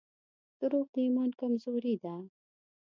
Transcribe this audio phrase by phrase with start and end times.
[0.59, 2.15] •دروغ د ایمان کمزوري ده.